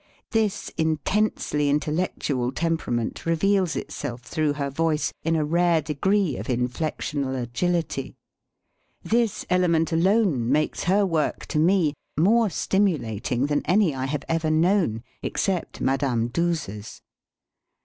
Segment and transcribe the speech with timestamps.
[0.31, 6.47] This intensely in tellectual temperament reveals itself through her voice in a rare degree of
[6.47, 8.15] inflectional agil ity.
[9.03, 14.49] This element alone makes her work, tq me, more stimulating than any I have ever
[14.49, 17.03] known except Madame Duse's.